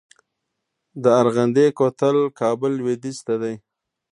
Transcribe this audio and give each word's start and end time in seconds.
د 1.03 1.05
ارغندې 1.21 1.65
کوتل 1.77 2.17
کابل 2.39 2.71
لویدیځ 2.79 3.17
ته 3.25 3.35
دی 3.41 3.55